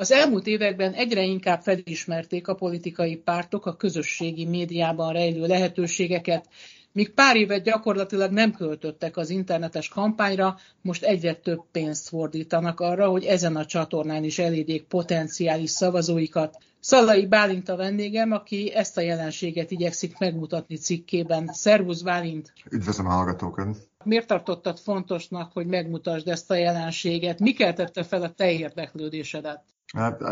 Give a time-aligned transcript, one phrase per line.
[0.00, 6.48] Az elmúlt években egyre inkább felismerték a politikai pártok a közösségi médiában rejlő lehetőségeket,
[6.92, 13.08] míg pár évet gyakorlatilag nem költöttek az internetes kampányra, most egyre több pénzt fordítanak arra,
[13.08, 16.58] hogy ezen a csatornán is elérjék potenciális szavazóikat.
[16.80, 21.46] Szalai Bálint a vendégem, aki ezt a jelenséget igyekszik megmutatni cikkében.
[21.52, 22.52] Szervusz Bálint!
[22.70, 23.76] Üdvözlöm a hallgatókat!
[24.04, 27.40] Miért tartottad fontosnak, hogy megmutasd ezt a jelenséget?
[27.40, 29.64] Mi keltette fel a te érdeklődésedet?
[29.96, 30.22] Hát,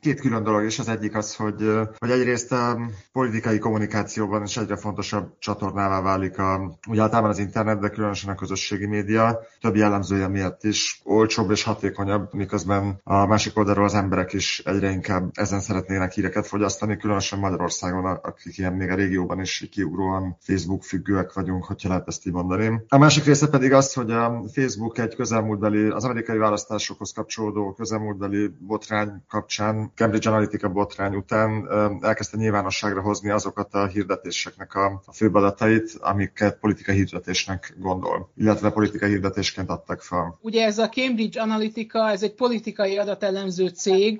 [0.00, 0.78] két külön dolog is.
[0.78, 2.78] Az egyik az, hogy, hogy egyrészt a
[3.12, 8.34] politikai kommunikációban is egyre fontosabb csatornává válik a, ugye általában az internet, de különösen a
[8.34, 9.38] közösségi média.
[9.60, 14.90] Több jellemzője miatt is olcsóbb és hatékonyabb, miközben a másik oldalról az emberek is egyre
[14.90, 20.82] inkább ezen szeretnének híreket fogyasztani, különösen Magyarországon, akik ilyen még a régióban is kiugróan Facebook
[20.82, 22.80] függőek vagyunk, hogyha lehet ezt így mondani.
[22.88, 28.50] A másik része pedig az, hogy a Facebook egy közelmúltbeli, az amerikai választásokhoz kapcsolódó közelmúltbeli
[28.58, 31.68] botrány botrány kapcsán, Cambridge Analytica botrány után
[32.02, 38.70] elkezdte nyilvánosságra hozni azokat a hirdetéseknek a, a főbb adatait, amiket politikai hirdetésnek gondol, illetve
[38.70, 40.38] politikai hirdetésként adtak fel.
[40.40, 44.18] Ugye ez a Cambridge Analytica, ez egy politikai adatelemző cég,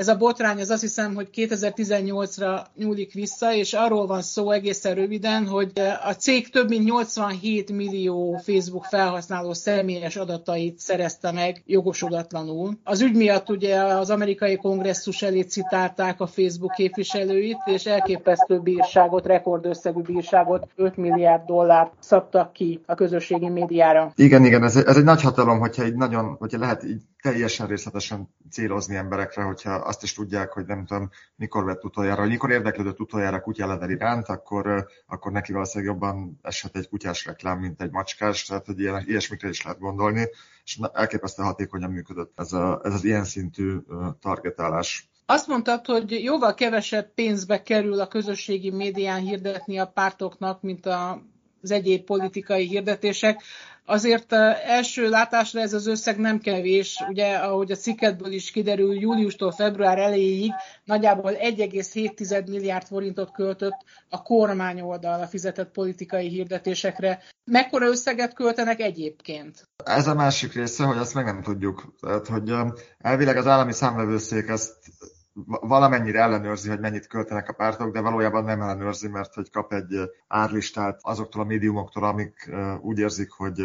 [0.00, 4.94] ez a botrány az azt hiszem, hogy 2018-ra nyúlik vissza, és arról van szó egészen
[4.94, 5.72] röviden, hogy
[6.04, 12.78] a cég több mint 87 millió Facebook felhasználó személyes adatait szerezte meg jogosulatlanul.
[12.84, 19.26] Az ügy miatt ugye az amerikai kongresszus elé citálták a Facebook képviselőit, és elképesztő bírságot,
[19.26, 24.12] rekordösszegű bírságot, 5 milliárd dollárt szabtak ki a közösségi médiára.
[24.16, 28.34] Igen, igen, ez, ez egy nagy hatalom, hogyha így nagyon, hogyha lehet így teljesen részletesen
[28.50, 33.00] célozni emberekre, hogyha azt is tudják, hogy nem tudom, mikor vett utoljára, vagy mikor érdeklődött
[33.00, 38.44] utoljára kutyalevel iránt, akkor, akkor neki valószínűleg jobban eshet egy kutyás reklám, mint egy macskás,
[38.44, 40.28] tehát hogy ilyen, ilyesmikre is lehet gondolni,
[40.64, 43.76] és elképesztően hatékonyan működött ez, a, ez az ilyen szintű
[44.20, 45.10] targetálás.
[45.26, 51.22] Azt mondtad, hogy jóval kevesebb pénzbe kerül a közösségi médián hirdetni a pártoknak, mint a
[51.62, 53.42] az egyéb politikai hirdetések.
[53.84, 54.32] Azért
[54.66, 59.98] első látásra ez az összeg nem kevés, ugye ahogy a cikketből is kiderül, júliustól február
[59.98, 60.52] elejéig
[60.84, 63.76] nagyjából 1,7 milliárd forintot költött
[64.08, 67.22] a kormány oldalra fizetett politikai hirdetésekre.
[67.44, 69.68] Mekkora összeget költenek egyébként?
[69.84, 71.94] Ez a másik része, hogy ezt meg nem tudjuk.
[72.00, 72.52] Tehát, hogy
[72.98, 74.74] elvileg az állami számvevőszék ezt
[75.46, 80.10] valamennyire ellenőrzi, hogy mennyit költenek a pártok, de valójában nem ellenőrzi, mert hogy kap egy
[80.28, 83.64] árlistát azoktól a médiumoktól, amik úgy érzik, hogy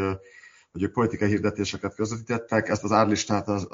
[0.75, 3.67] hogy ők politikai hirdetéseket közvetítettek, ezt az árlistát az,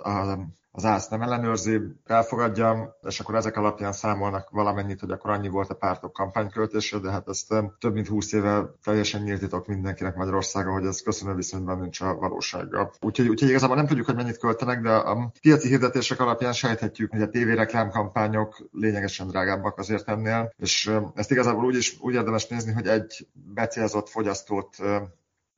[0.72, 5.70] az ÁSZ nem ellenőrzi, elfogadja, és akkor ezek alapján számolnak valamennyit, hogy akkor annyi volt
[5.70, 10.86] a pártok kampányköltése, de hát ezt több mint 20 éve teljesen nyílt mindenkinek Magyarországon, hogy
[10.86, 12.94] ez köszönő viszonyban nincs a valósággal.
[13.00, 17.22] Úgyhogy, úgyhogy igazából nem tudjuk, hogy mennyit költenek, de a piaci hirdetések alapján sejthetjük, hogy
[17.22, 22.72] a tévéreklám kampányok lényegesen drágábbak azért ennél, és ezt igazából úgy is úgy érdemes nézni,
[22.72, 24.76] hogy egy becélzott fogyasztót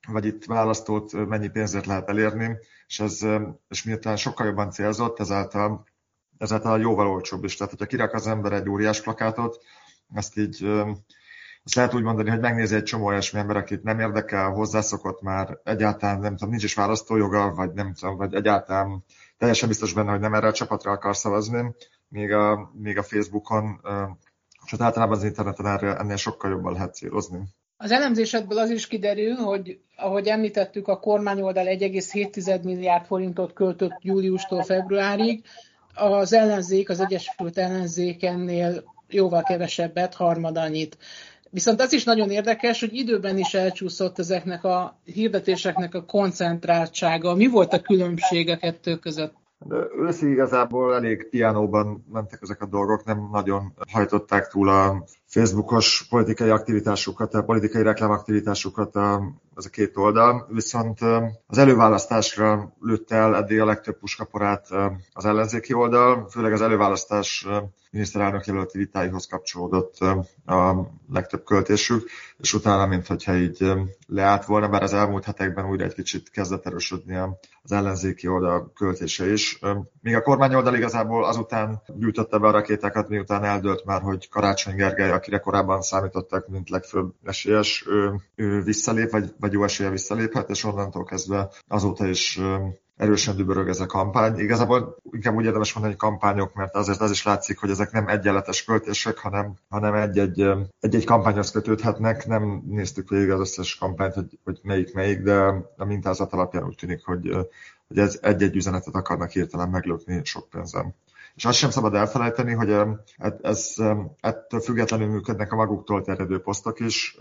[0.07, 3.19] vagy itt választót mennyi pénzért lehet elérni, és, ez,
[3.69, 5.85] és miután sokkal jobban célzott, ezáltal,
[6.37, 7.55] ezáltal jóval olcsóbb is.
[7.55, 9.63] Tehát, hogyha kirak az ember egy óriás plakátot,
[10.13, 10.65] ezt így
[11.65, 15.59] azt lehet úgy mondani, hogy megnézi egy csomó olyasmi ember, akit nem érdekel, hozzászokott már,
[15.63, 19.03] egyáltalán nem tudom, nincs is választójoga, vagy nem tudom, vagy egyáltalán
[19.37, 21.75] teljesen biztos benne, hogy nem erre a csapatra akar szavazni,
[22.07, 23.81] míg a, míg a Facebookon,
[24.65, 27.39] és általában az interneten erre, ennél sokkal jobban lehet célozni.
[27.83, 34.63] Az elemzésedből az is kiderül, hogy ahogy említettük, a kormányoldal 1,7 milliárd forintot költött júliustól
[34.63, 35.43] februárig,
[35.93, 40.97] az ellenzék, az Egyesült Ellenzék ennél jóval kevesebbet, harmad annyit.
[41.49, 47.35] Viszont az is nagyon érdekes, hogy időben is elcsúszott ezeknek a hirdetéseknek a koncentráltsága.
[47.35, 49.33] Mi volt a különbség a kettő között?
[49.65, 55.03] De őszi igazából elég piánóban mentek ezek a dolgok, nem nagyon hajtották túl a
[55.33, 58.95] Facebookos politikai aktivitásukat, a politikai reklámaktivitásukat
[59.55, 60.99] az a két oldal, viszont
[61.47, 64.67] az előválasztásra lőtt el eddig a legtöbb puskaporát
[65.13, 67.47] az ellenzéki oldal, főleg az előválasztás
[67.93, 69.97] miniszterelnök jelölti vitáihoz kapcsolódott
[70.45, 73.71] a legtöbb költésük, és utána, mint hogyha így
[74.07, 77.15] leállt volna, bár az elmúlt hetekben újra egy kicsit kezdett erősödni
[77.63, 79.59] az ellenzéki oldal költése is.
[80.01, 84.75] Míg a kormány oldal igazából azután gyújtotta be a rakétákat, miután eldőlt már, hogy Karácsony
[84.75, 90.49] Gergely, akire korábban számítottak, mint legfőbb esélyes, ő, ő visszalép, vagy, vagy jó esélye visszaléphet,
[90.49, 92.39] és onnantól kezdve azóta is
[92.97, 94.39] erősen dübörög ez a kampány.
[94.39, 98.07] Igazából inkább úgy érdemes mondani, hogy kampányok, mert azért az is látszik, hogy ezek nem
[98.07, 100.47] egyenletes költések, hanem, hanem egy-egy,
[100.79, 102.25] egy-egy kampányhoz kötődhetnek.
[102.25, 105.35] Nem néztük végig az összes kampányt, hogy, hogy melyik melyik, de
[105.77, 107.29] a mintázat alapján úgy tűnik, hogy,
[107.87, 110.93] hogy ez egy-egy üzenetet akarnak hirtelen meglökni sok pénzem.
[111.35, 112.75] És azt sem szabad elfelejteni, hogy
[113.41, 113.75] ez,
[114.19, 117.17] ettől függetlenül működnek a maguktól terjedő posztok is.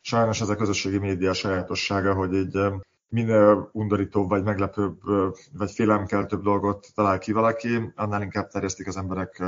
[0.00, 2.58] Sajnos ez a közösségi média sajátossága, hogy így
[3.08, 4.98] minél undorítóbb, vagy meglepőbb,
[5.52, 9.42] vagy félelemkeltőbb dolgot talál ki valaki, annál inkább terjesztik az emberek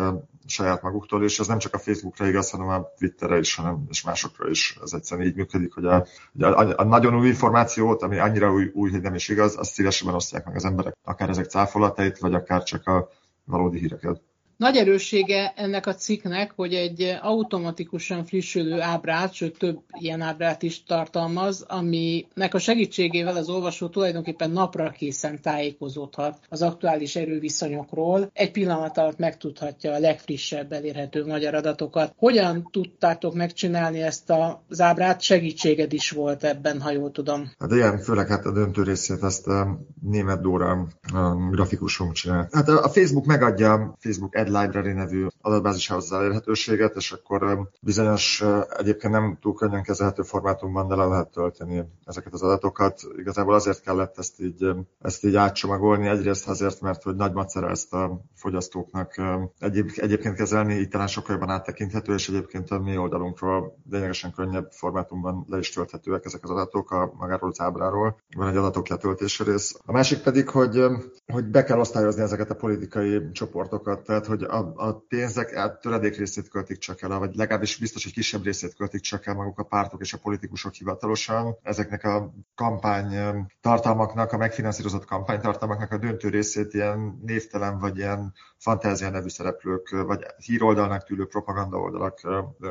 [0.47, 4.03] saját maguktól, és ez nem csak a Facebookra igaz, hanem a Twitterre is, hanem és
[4.03, 4.79] másokra is.
[4.83, 6.07] Ez egyszerűen így működik, hogy a,
[6.41, 10.15] a, a nagyon új információt, ami annyira új, új, hogy nem is igaz, azt szívesebben
[10.15, 13.09] osztják meg az emberek, akár ezek cáfolatait, vagy akár csak a
[13.49, 14.23] valódi híreket.
[14.59, 20.83] Nagy erőssége ennek a cikknek, hogy egy automatikusan frissülő ábrát, sőt több ilyen ábrát is
[20.83, 28.31] tartalmaz, aminek a segítségével az olvasó tulajdonképpen napra készen tájékozódhat az aktuális erőviszonyokról.
[28.33, 32.13] Egy pillanat alatt megtudhatja a legfrissebb elérhető magyar adatokat.
[32.17, 34.33] Hogyan tudtátok megcsinálni ezt
[34.69, 35.21] az ábrát?
[35.21, 37.51] Segítséged is volt ebben, ha jól tudom.
[37.59, 42.49] Hát igen, főleg hát a döntő részét ezt a német Dóra a grafikusunk csinál.
[42.53, 48.45] Hát a Facebook megadja Facebook Ad Library nevű adatbázisához elérhetőséget, és akkor bizonyos
[48.77, 53.01] egyébként nem túl könnyen kezelhető formátumban de le lehet tölteni ezeket az adatokat.
[53.17, 54.67] Igazából azért kellett ezt így,
[55.01, 59.15] ezt így átcsomagolni, egyrészt azért, mert hogy nagy macera ezt a fogyasztóknak
[59.59, 64.71] egyéb, egyébként kezelni, így talán sokkal jobban áttekinthető, és egyébként a mi oldalunkról lényegesen könnyebb
[64.71, 68.21] formátumban le is tölthetőek ezek az adatok a magáról az ábráról.
[68.37, 69.77] Van egy adatok letöltési rész.
[69.85, 70.85] A másik pedig, hogy,
[71.33, 76.17] hogy be kell osztályozni ezeket a politikai csoportokat, tehát hogy a, a pénzek a töredék
[76.17, 79.65] részét költik csak el, vagy legalábbis biztos, hogy kisebb részét költik csak el maguk a
[79.65, 81.59] pártok és a politikusok hivatalosan.
[81.63, 83.17] Ezeknek a kampány
[83.61, 90.27] tartalmaknak, a megfinanszírozott kampánytartalmaknak a döntő részét ilyen névtelen vagy ilyen fantázia nevű szereplők, vagy
[90.37, 92.21] híroldalnak tűlő propaganda oldalak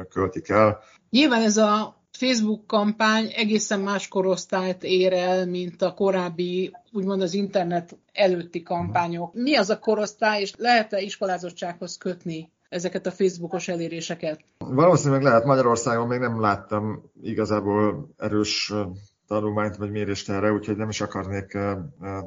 [0.09, 0.79] költik el.
[1.09, 7.33] Nyilván ez a Facebook kampány egészen más korosztályt ér el, mint a korábbi, úgymond az
[7.33, 9.33] internet előtti kampányok.
[9.33, 14.39] Mi az a korosztály, és lehet-e iskolázottsághoz kötni ezeket a Facebookos eléréseket?
[14.57, 15.45] Valószínűleg lehet.
[15.45, 18.73] Magyarországon még nem láttam igazából erős
[19.27, 21.53] tanulmányt vagy mérést erre, úgyhogy nem is akarnék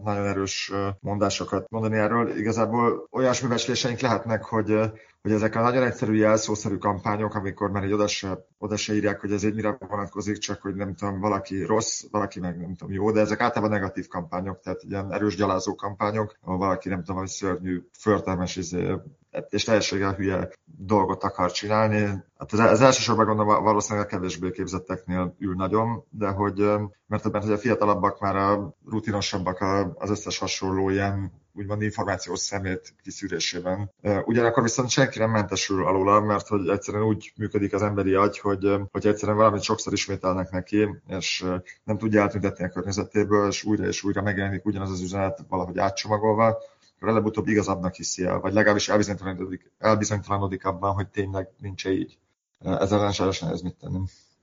[0.04, 2.38] nagyon erős mondásokat mondani erről.
[2.38, 4.90] Igazából olyasmi becsléseink lehetnek, hogy
[5.22, 9.20] hogy ezek a nagyon egyszerű jelszószerű kampányok, amikor már egy oda se, oda se írják,
[9.20, 12.94] hogy ez egy mire vonatkozik, csak hogy nem tudom, valaki rossz, valaki meg nem tudom
[12.94, 17.16] jó, de ezek általában negatív kampányok, tehát ilyen erős gyalázó kampányok, ahol valaki nem tudom,
[17.16, 18.94] hogy szörnyű, förtelmes izé,
[19.48, 22.24] és teljességgel hülye dolgot akar csinálni.
[22.38, 26.58] Hát az elsősorban gondolom valószínűleg a kevésbé képzetteknél ül nagyon, de hogy,
[27.06, 29.60] mert, mert hogy a fiatalabbak már a rutinosabbak
[29.94, 33.90] az összes hasonló ilyen úgymond információs szemét kiszűrésében.
[34.24, 38.68] Ugyanakkor viszont senki nem mentesül alóla, mert hogy egyszerűen úgy működik az emberi agy, hogy,
[38.90, 41.44] hogy egyszerűen valamit sokszor ismételnek neki, és
[41.84, 46.58] nem tudja eltüntetni a környezetéből, és újra és újra megjelenik ugyanaz az üzenet valahogy átcsomagolva,
[47.08, 52.18] előbb-utóbb igazabbnak hiszi el, vagy legalábbis elbizonytalanodik, elbizonytalanodik abban, hogy tényleg nincs -e így.
[52.60, 53.98] Ezzel ellen sajnos nehéz mit tenni.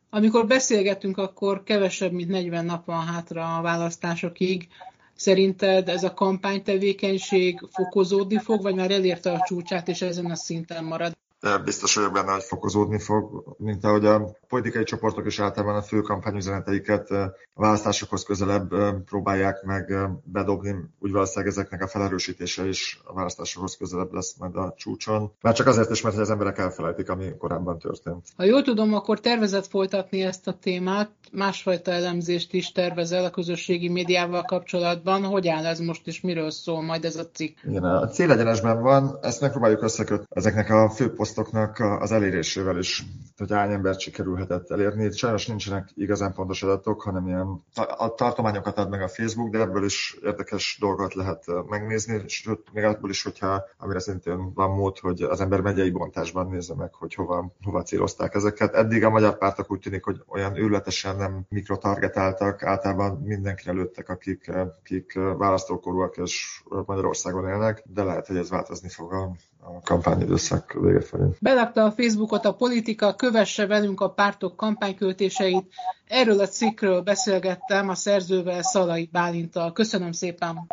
[0.09, 4.67] Amikor beszélgetünk, akkor kevesebb, mint 40 nap van hátra a választásokig.
[5.15, 10.83] Szerinted ez a kampánytevékenység fokozódni fog, vagy már elérte a csúcsát, és ezen a szinten
[10.83, 11.17] marad?
[11.39, 15.81] de biztos vagyok benne, hogy fokozódni fog, mint ahogy a politikai csoportok is általában a
[15.81, 18.73] fő kampányüzeneteiket a választásokhoz közelebb
[19.05, 24.73] próbálják meg bedobni, úgy valószínűleg ezeknek a felerősítése is a választásokhoz közelebb lesz majd a
[24.77, 25.31] csúcson.
[25.41, 28.27] Már csak azért is, mert az emberek elfelejtik, ami korábban történt.
[28.35, 33.89] Ha jól tudom, akkor tervezett folytatni ezt a témát, másfajta elemzést is tervezel a közösségi
[33.89, 35.23] médiával kapcsolatban.
[35.23, 37.57] Hogy áll ez most, és miről szól majd ez a cikk?
[37.63, 43.03] Igen, a célegyenesben van, ezt megpróbáljuk összekötni ezeknek a fő posztoknak az elérésével is,
[43.37, 43.99] hogy hány embert
[44.37, 45.11] sikerülhetett elérni.
[45.11, 47.63] Sajnos nincsenek igazán pontos adatok, hanem ilyen
[47.97, 52.83] a tartományokat ad meg a Facebook, de ebből is érdekes dolgot lehet megnézni, sőt, még
[52.83, 57.13] ebből is, hogyha amire szintén van mód, hogy az ember megyei bontásban nézze meg, hogy
[57.13, 58.73] hova, hova célozták ezeket.
[58.73, 64.49] Eddig a magyar pártok úgy tűnik, hogy olyan őletesen nem mikrotargetáltak, általában mindenkire lőttek, akik,
[64.49, 71.01] akik választókorúak és Magyarországon élnek, de lehet, hogy ez változni fog a, a kampányidőszak vége
[71.01, 71.23] felé.
[71.39, 75.65] Belakta a Facebookot a politika, kövesse velünk a pártok kampányköltéseit.
[76.07, 79.71] Erről a cikkről beszélgettem a szerzővel, Szalai Bálintal.
[79.71, 80.67] Köszönöm szépen!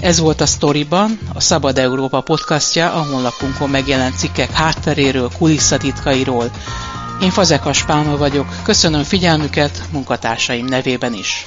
[0.00, 6.50] Ez volt a Storyban, a Szabad Európa podcastja, a honlapunkon megjelent cikkek hátteréről, kulisszatitkairól.
[7.22, 11.46] Én Fazekas Pálma vagyok, köszönöm figyelmüket munkatársaim nevében is.